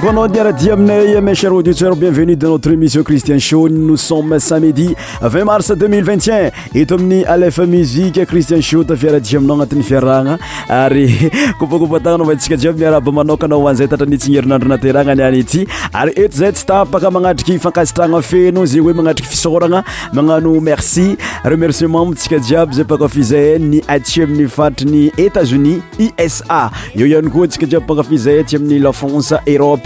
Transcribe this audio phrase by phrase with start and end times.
[0.00, 5.44] kanao niaradi aminay ma cher auditeur bienvenu dan notre émission christian sho nosomme samedi 0
[5.44, 8.60] mars 2021 eto amin'ny alefa muiqe christin
[25.86, 26.68] aaaa
[28.96, 29.85] ayeeinsaia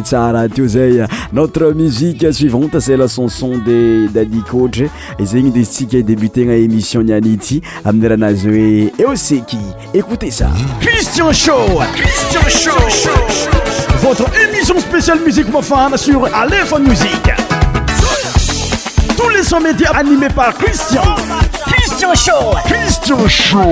[1.33, 4.81] notre musique suivante c'est la chanson de Daddy Coach
[5.19, 5.51] zegny
[5.95, 9.57] a débuté en émission niany l'émission amin'ny et aussi qui
[9.93, 10.47] écoutez ça
[10.79, 13.09] Christian Show Christian Show
[14.01, 17.31] votre émission spéciale musique femme sur Aleph Musique
[19.17, 21.01] tous les sons médias animés par Christian
[21.67, 23.71] Christian Show Christian Show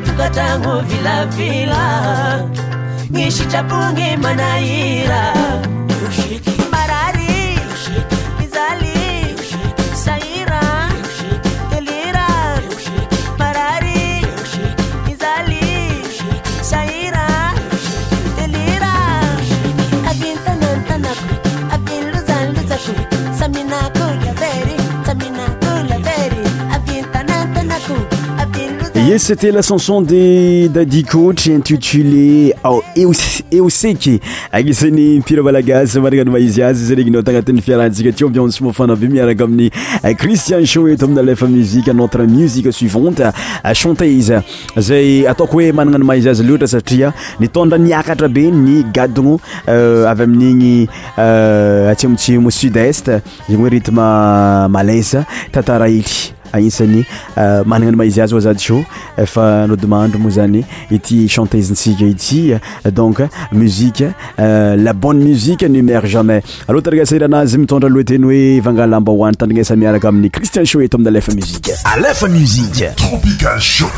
[0.00, 5.22] tukatangu vilavila vilafila ngishichapungi manaira
[29.18, 32.50] ct la chanson de dadikotr intitulé
[32.98, 34.06] esek
[34.50, 39.70] azany mpiralagaz manana y mazy azy zregntanatin'y fiarahatsika tmisymafana be miaraka amin'ny
[40.18, 43.22] cristian soeto ami'nylfa musiqe notre musiqe suivante
[43.74, 44.02] chants
[44.78, 51.92] zay ato oemanana y ahzyaz eatrasatria itondra niakatra be ny gadno euh, avy amin'igny euh,
[51.92, 53.04] atsi motsi m sud est
[53.48, 56.02] zegny oe rtme malaise tataraey
[56.54, 57.04] agnisany
[57.38, 58.78] euh, managna any mahaizy azy oazad sho
[59.24, 62.40] efa no demandro moa zany ity chante izintsika ity
[62.94, 63.20] donc
[63.52, 64.06] muziqe
[64.38, 69.36] euh, la bonne musique numère jamais aloha tandragnasa iranazy mitondra aloha teny hoe vangalamba hoany
[69.42, 73.92] tandranasa miaraka amin'ny cristian shoeto amin'ny alefa muzique alefa musique tropical show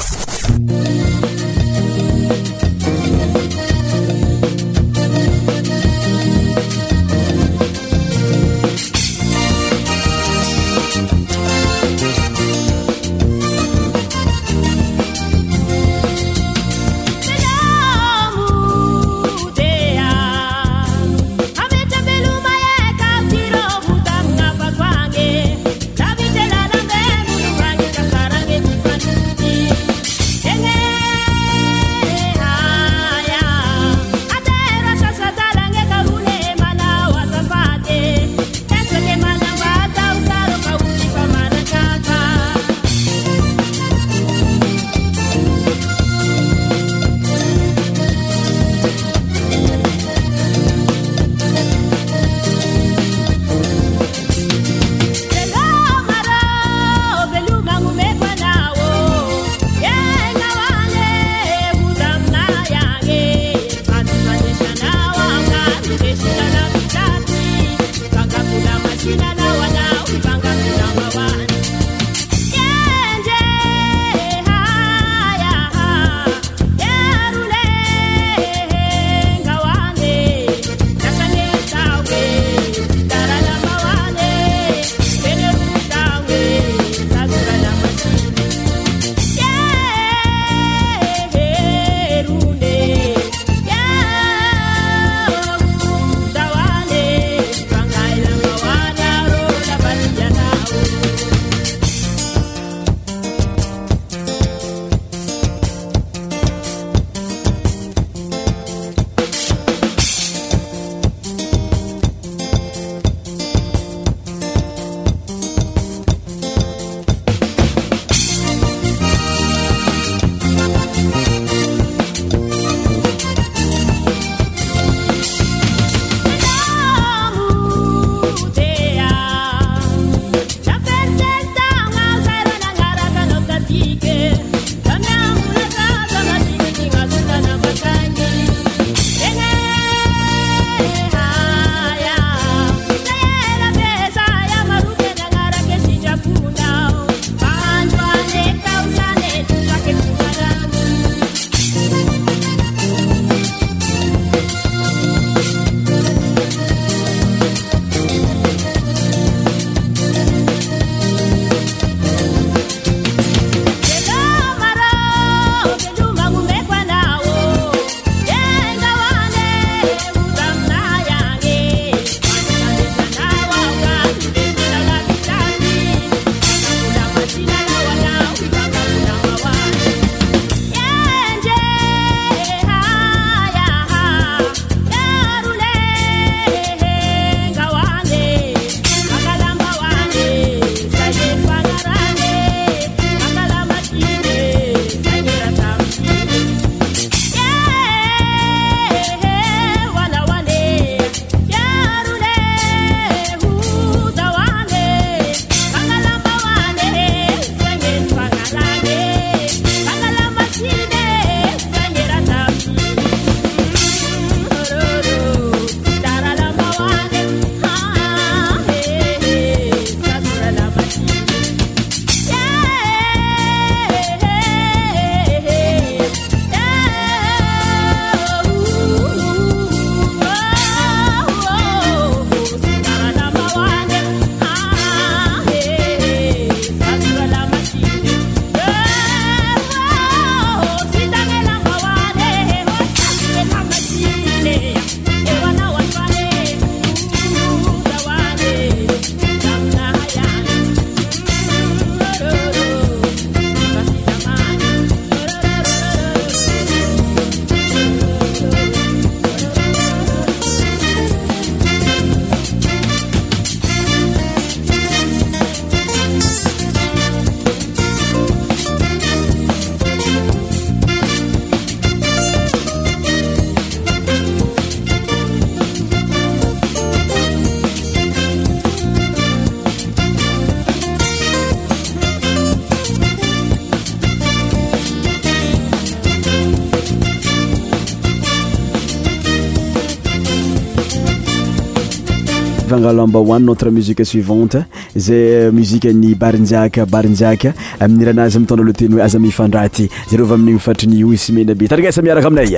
[292.66, 299.02] fangalamba one notre musique suivante zay muzike ny barinjiaka barinjiaka ami'niranazy mitondra loha teny hoe
[299.06, 302.56] aza mifandraa ty zareo ava amin'gny fatrinyo symena be tarigasa miaraka aminay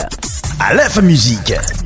[0.65, 1.78] alefa musiqe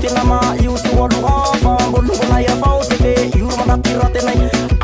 [0.00, 3.12] ratina ma iu si wa luga fa gon luga na ya fa o se be
[3.38, 4.32] iu ma na ti ratina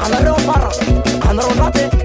[0.04, 0.70] ana ro fara
[1.28, 1.95] ana ro ratina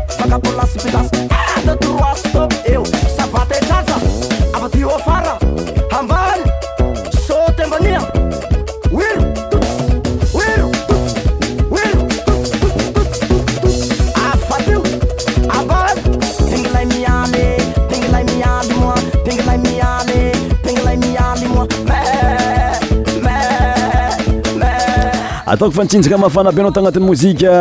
[25.53, 27.51] ataoko fa nitsinjaka mafana be anao tagnatin'ny mozika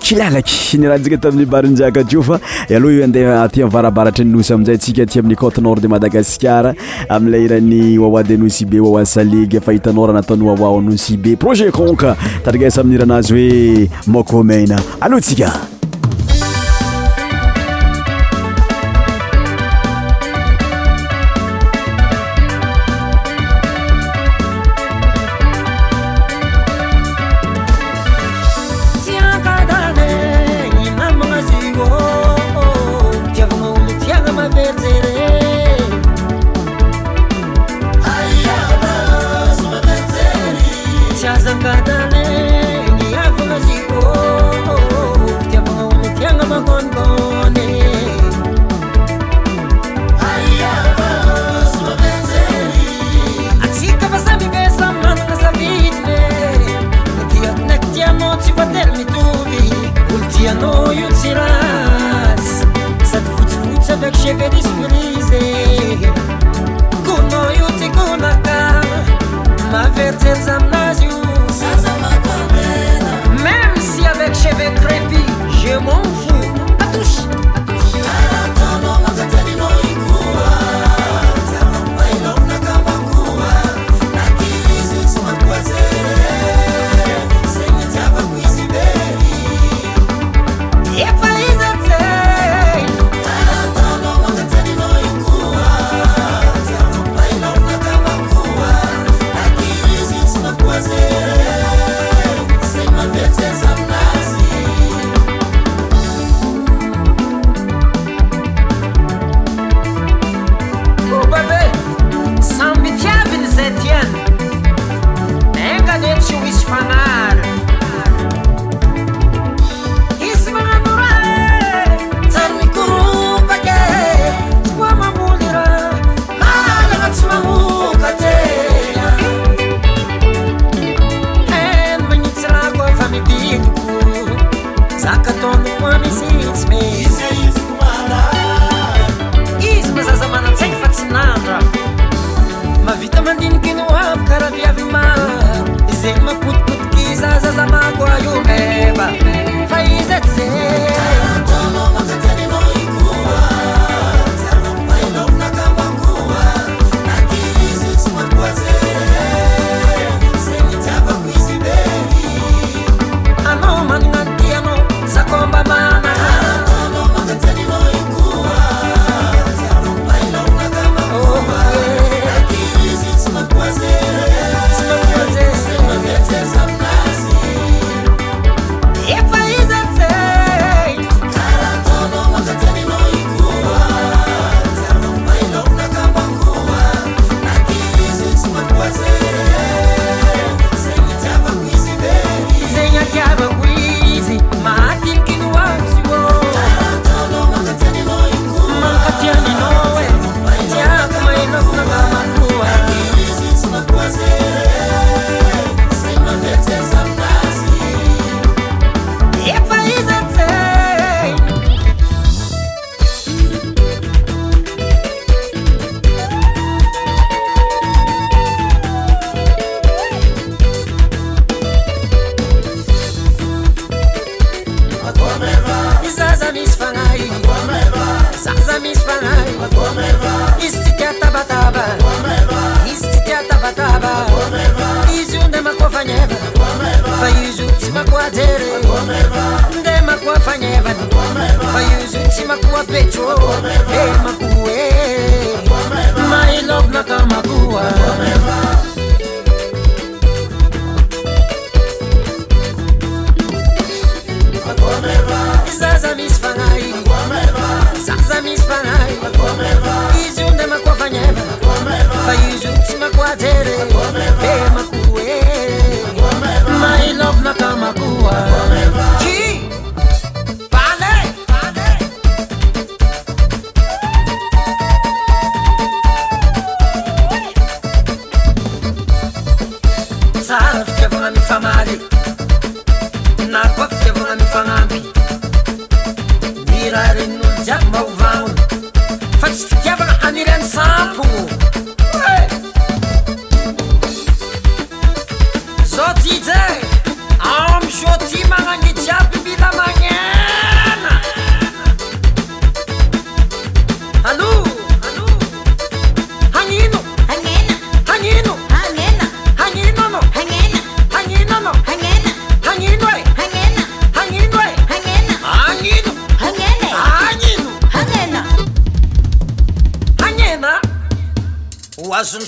[0.00, 2.38] kilalaky inirahanjika tamin'ny barinynjaka teo fa
[2.70, 6.72] aloha io andeha ty m'varabaratra ninosy aminzay ntsika ti amin'ny cote nord de madagascar
[7.08, 11.70] amilay rany wawa de nosi be wawa salege fahitanao raha nataon'ny wawao anosi be projet
[11.70, 12.04] conk
[12.44, 15.75] tatrigkasa aminiranazy hoe mokomena aloatsika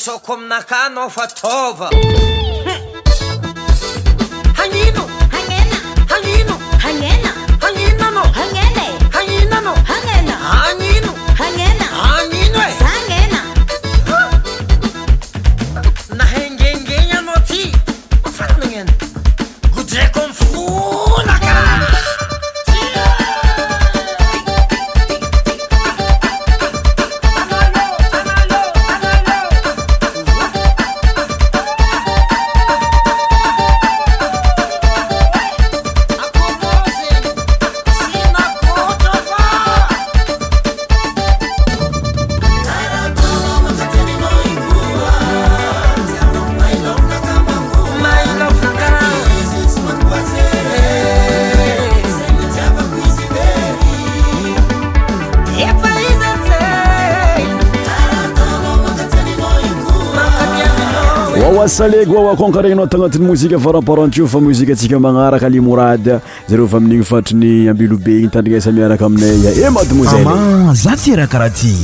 [0.05, 1.89] sו кom нaка nוfa tוva
[61.69, 68.19] salego aakonkaregninao tagnatin'ny mozika varamparantio fa mozika antsika manaraka alimoradya zareo va amin'igny fatriny ambelobe
[68.19, 71.75] iny tandrinasa miaraka aminay a e, e madymoma za tyahakaraha ty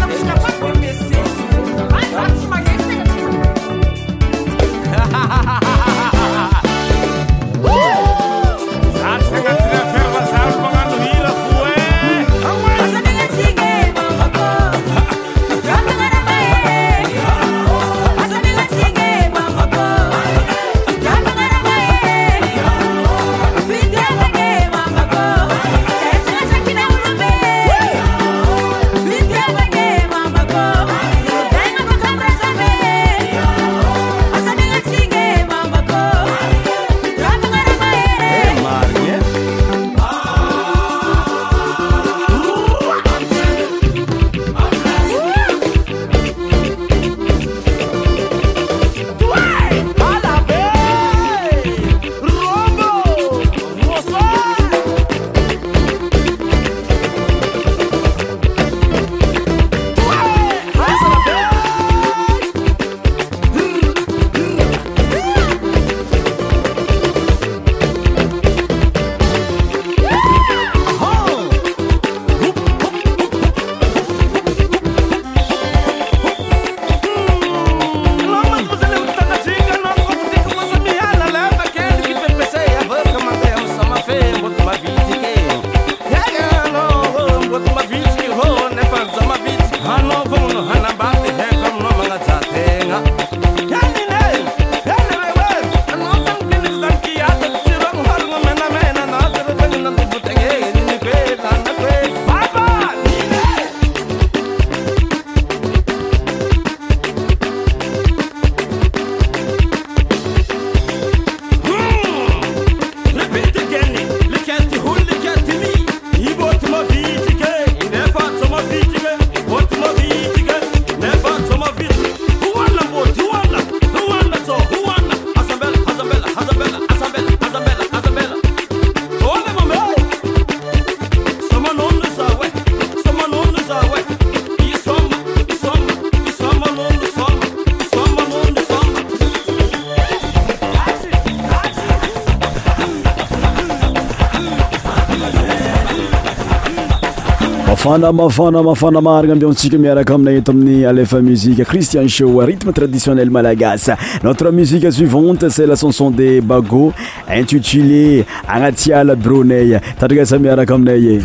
[147.94, 153.90] anamafana mafana maarina ambiontsika miaraka aminay ta amin'ny alefa musike christian shaw rythme traditionnel malagas
[154.22, 156.92] notre musique suivante cest lacanson de bago
[157.38, 161.22] intitulé agnatiala broney tadriasa miaraka aminaye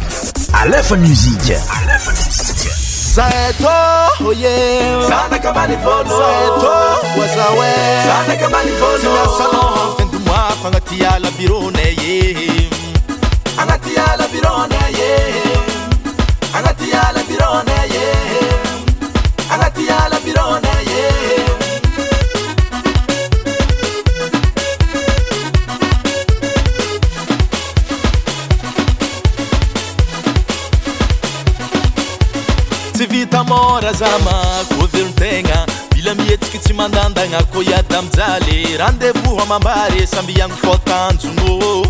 [0.54, 1.56] alefa musike
[37.28, 41.86] gnako iaty mijale ra ndevoha mambary sambiagna fô tanjogno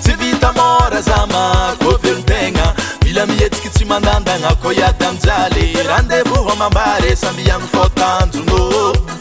[0.00, 6.54] tsy vita môra za ma kovenotegna mila mihetsiky tsy mandanda gnako iaty amijale ra ndevoha
[6.58, 9.19] mambary sambiagna fô tanjognô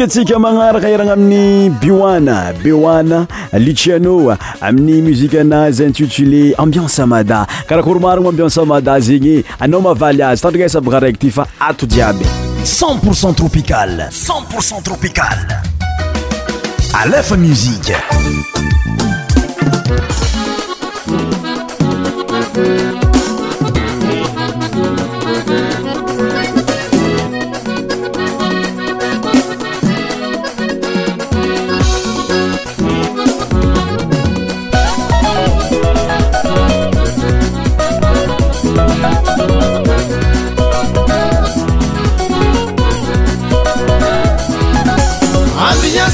[0.00, 8.30] atsika magnaraka irana amin'ny bioana beoana luciano amin'ny musika-anazy intitulé ambianse mada karakory marogna m
[8.32, 12.24] ambianse mada zegny anao mavaly azy tandrika esa bakaraiky ty fa ato jiaby
[12.64, 15.54] 1enpourcent tropical centpourcent tropicale
[16.94, 17.94] alefa musike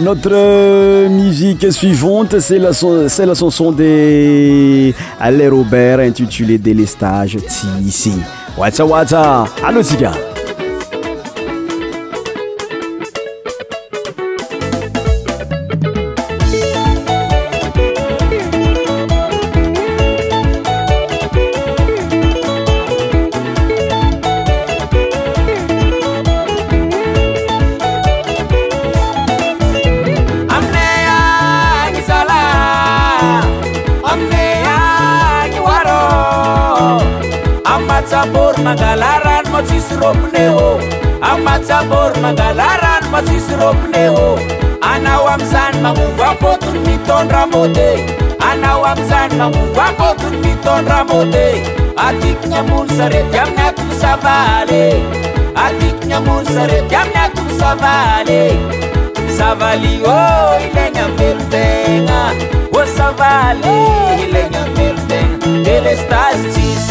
[0.00, 2.72] Notre euh, musique suivante, c'est la,
[3.34, 4.94] chanson des
[5.48, 7.36] Robert intitulée Délestage
[7.86, 8.12] Tissi.
[8.56, 9.48] What's up, what's up?
[51.12, 51.48] oe
[51.96, 54.90] atiknamosaretiamino svale
[55.64, 58.42] atikonyamonsaret amiakmsavle
[59.38, 62.18] savali o oh, ilena oh, vertena
[62.80, 63.74] osavale
[64.24, 65.36] ilena vertena
[65.76, 66.84] elestazis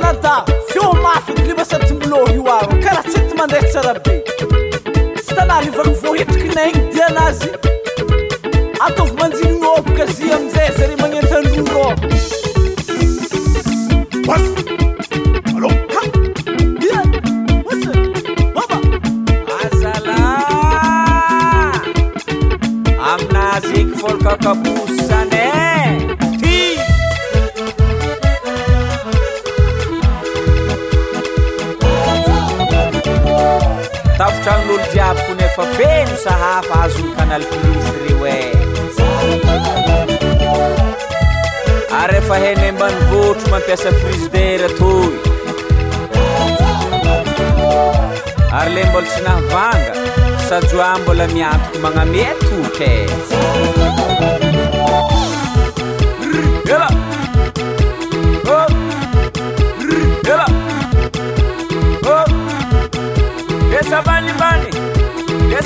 [0.00, 4.22] nada feo mafydolimasatimolorioar karatsety mandetsarabeo
[5.28, 7.67] sytanarivano voito kinan dianazi
[34.92, 38.40] jiabikonefa peny sahafa azony kanalposy ireo e
[42.00, 45.16] ary efa hanambanibotro e mampiasa prus dera tony
[48.58, 49.92] ary la mbola sy nahavanga
[50.48, 53.96] sajoa mbola miampiko magnamea toto e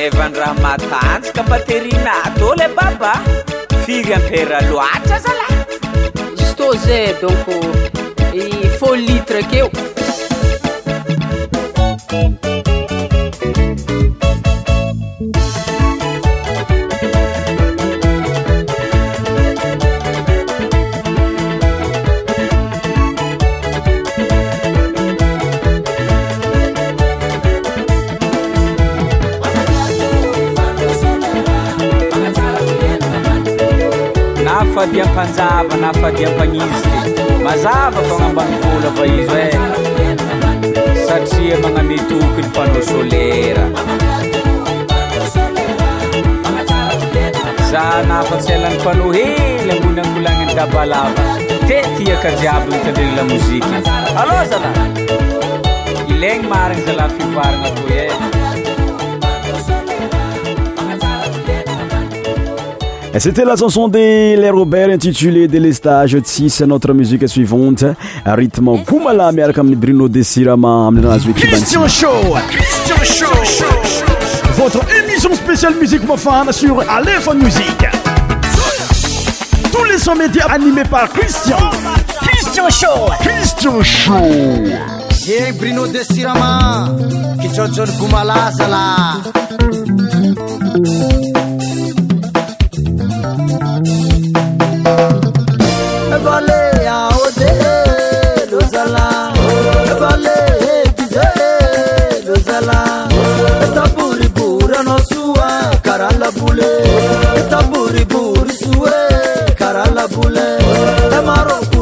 [0.05, 3.13] evandraha matanjaka mbatehrina tô le baba
[3.85, 5.47] firy amperaloatra zala
[6.39, 7.55] jistoza donko
[8.39, 9.71] E folitra que eu.
[34.45, 40.15] nafa dia mpanjava nafa dia mpagnizika mazava fôgnambani vola fa izy e
[41.07, 43.65] satria magnametokony pana solera
[47.71, 51.27] zaha nafatselany pano heny la monanolaniny dapalava
[51.69, 53.77] di tiaka jiabony taleny lamoziky
[54.23, 54.71] alôzala
[56.13, 58.45] ilaigny marina zala fivarana vo e eh.
[63.19, 66.61] C'était la chanson des Les Robert intitulée Délestage 6.
[66.63, 67.83] Notre musique suivante,
[68.27, 70.91] rythme Kumala, mais comme Bruno Desirama,
[71.35, 72.11] Christian Show,
[72.49, 73.65] Christian Show,
[74.59, 77.87] votre émission spéciale musique profane sur Aleph Music.
[79.73, 81.57] Tous les sons médias animés par Christian.
[82.21, 84.75] Christian Show, Christian Show.
[85.27, 88.41] ये Bruno देसिरामा किचोचोन Kumala,
[88.71, 88.79] là
[96.27, 96.63] ebole
[96.99, 97.53] aode
[98.53, 99.05] lozala
[99.93, 100.37] ebole
[100.77, 101.31] ebije
[102.27, 102.79] lozala
[103.67, 105.49] etaburi bura nosuwa
[105.87, 106.71] karala bule
[107.41, 108.97] etaburi buri suwe
[109.61, 110.47] karala bule
[111.19, 111.76] emaroko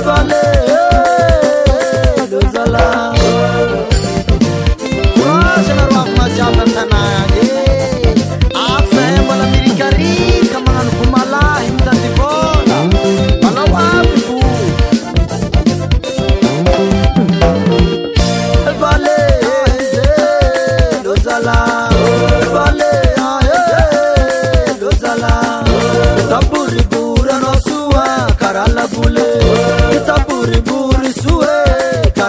[0.00, 0.61] balẹ̀.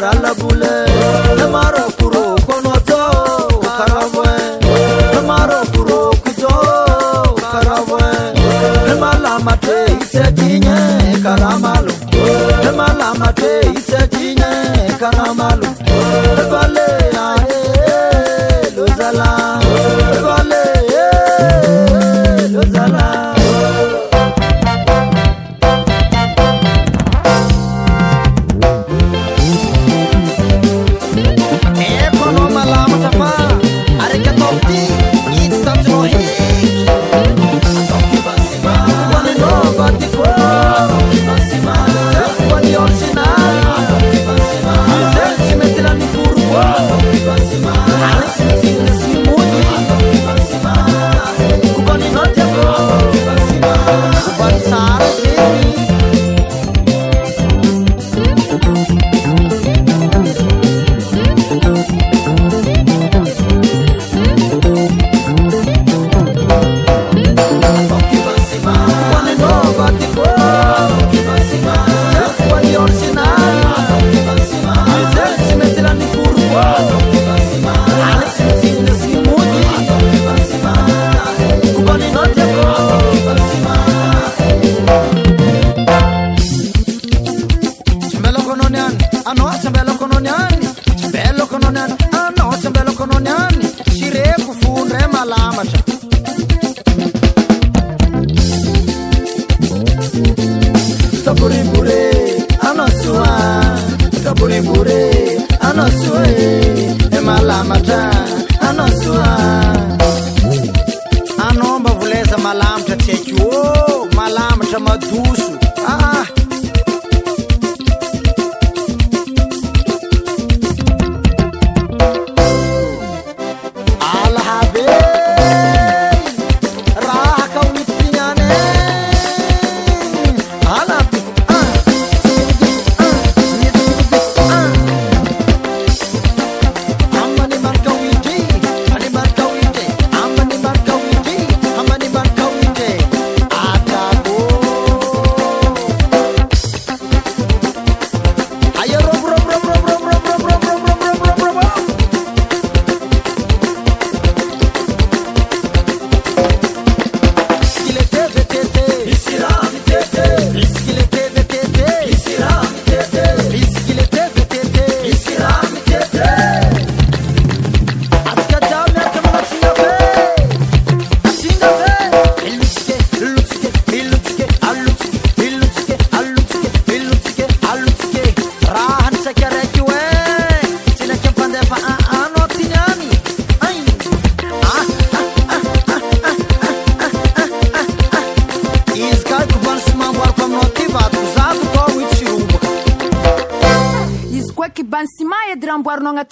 [0.06, 0.63] para la bula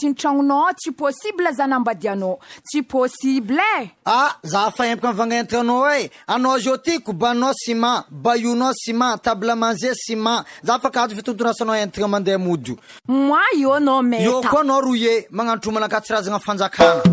[0.02, 3.92] synitragnonao tsy possible zany ambadianao tsy possible ai e!
[4.06, 6.10] ah za fa empaka am'vana entignanao ai e.
[6.28, 11.76] anao zôo ty kobainao sima bayonao sima table manger sima za afa kazo fitontond rasanao
[11.78, 12.72] e intagna mandeha mody
[13.08, 17.11] o moa io ana maiôt akoa ana roulle magnanotr o mana akatsirazagna afanjakana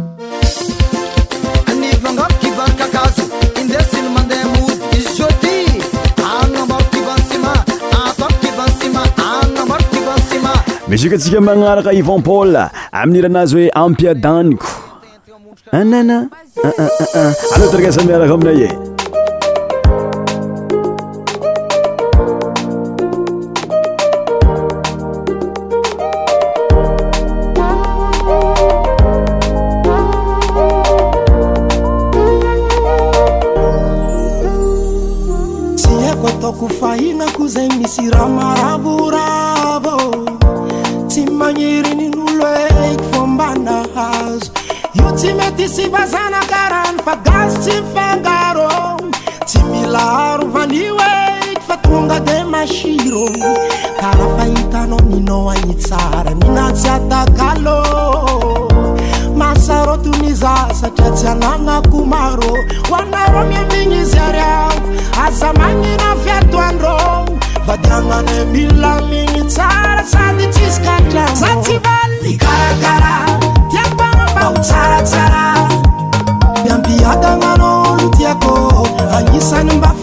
[10.89, 12.53] maisieur qua tsika maagnaraka ivant pal
[13.03, 14.71] aminiranazo ho ampia daniko
[15.81, 16.19] anana
[16.69, 18.69] alaha tarkasamerakamina ye
[47.93, 53.27] faarôtsy milarovanioety fa tonga de masirô
[54.01, 57.79] karahafahitanao mina agny tsara minatsy atakalô
[59.41, 62.53] masarotoniza satria tsy anagnako marô
[62.89, 64.71] ho ainarô miamigny izy aryao
[65.25, 66.99] aza manina fiatoandrô
[67.67, 75.58] va diagnane milamigny tsara sady tsisykatrazatsy vanykaaadiampaaao ta
[79.41, 79.99] سنبفر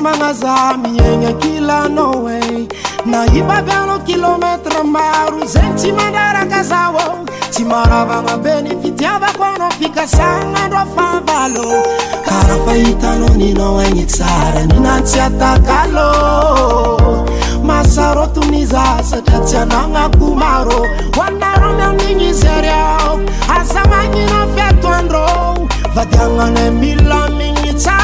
[0.00, 2.30] manazam agny akilanao e
[2.62, 2.66] eh.
[3.06, 6.82] naibabyanao kilômetra maro zegny tsy mandraraka za
[7.50, 11.68] tsy maravagnabenyfiiavako anao fikasanandr favalô
[12.28, 16.08] karafahitanaoninao agnytsaranatsyataklô
[17.68, 20.80] masarotonyzasadra tsy anagnako marô
[21.18, 23.12] oannarmyaigny zyryao
[23.58, 25.16] azamagnina fiatoandr
[25.94, 27.94] va diagnane milamignytsa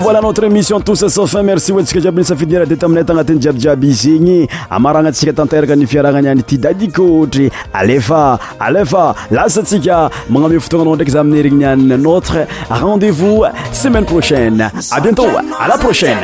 [0.00, 3.86] voilà notre émission tous a sa fin merci oatsika diabini sa fidinira de taminaytanatiny diabydiaby
[3.94, 4.38] izigny
[4.76, 7.46] amaragna tsika tanteraka nifiaragnani any tydadikotry
[7.80, 8.22] alefa
[8.66, 9.04] alefa
[9.36, 9.98] lasa tsika
[10.32, 12.42] magname fotoagnanande examinerigny nian notre
[12.80, 13.38] rendez-vous
[13.80, 15.28] semaine prochaine a bientôt
[15.64, 16.20] à la prochaine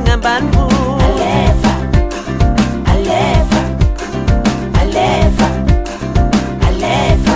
[0.00, 0.58] ngambanbu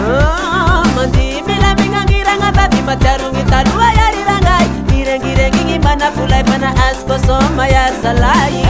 [0.00, 8.69] oh, mandimilamingangirangambakimatarungi taluayariranggai irenggi rengingi mana fulai mana askosomaya salai